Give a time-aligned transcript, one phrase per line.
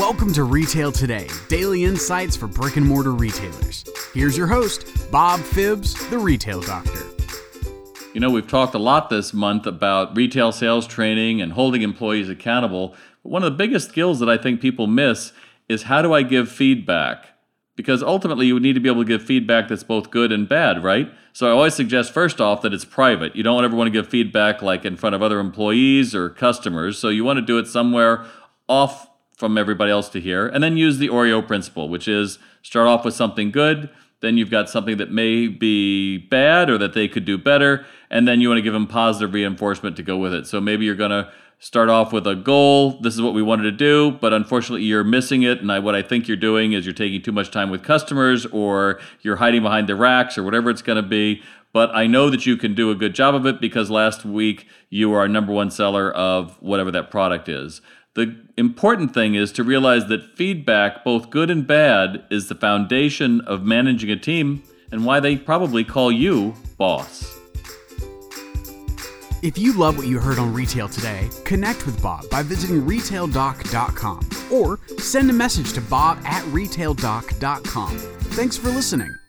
[0.00, 3.84] Welcome to Retail Today, daily insights for brick and mortar retailers.
[4.14, 7.04] Here's your host, Bob Phibbs, the Retail Doctor.
[8.14, 12.30] You know, we've talked a lot this month about retail sales training and holding employees
[12.30, 12.94] accountable.
[13.22, 15.32] But one of the biggest skills that I think people miss
[15.68, 17.36] is how do I give feedback?
[17.76, 20.48] Because ultimately, you would need to be able to give feedback that's both good and
[20.48, 21.12] bad, right?
[21.34, 23.36] So I always suggest, first off, that it's private.
[23.36, 26.98] You don't ever want to give feedback like in front of other employees or customers.
[26.98, 28.24] So you want to do it somewhere
[28.66, 29.09] off
[29.40, 30.46] from everybody else to hear.
[30.46, 33.88] And then use the Oreo principle, which is start off with something good,
[34.20, 38.28] then you've got something that may be bad or that they could do better, and
[38.28, 40.46] then you want to give them positive reinforcement to go with it.
[40.46, 43.00] So maybe you're going to start off with a goal.
[43.00, 45.60] This is what we wanted to do, but unfortunately you're missing it.
[45.60, 48.44] And I, what I think you're doing is you're taking too much time with customers
[48.46, 51.42] or you're hiding behind the racks or whatever it's going to be.
[51.72, 54.66] But I know that you can do a good job of it because last week
[54.88, 57.80] you were our number one seller of whatever that product is.
[58.14, 63.40] The important thing is to realize that feedback, both good and bad, is the foundation
[63.42, 67.36] of managing a team and why they probably call you boss.
[69.42, 74.28] If you love what you heard on Retail today, connect with Bob by visiting retaildoc.com
[74.52, 77.96] or send a message to bob at retaildoc.com.
[77.96, 79.19] Thanks for listening.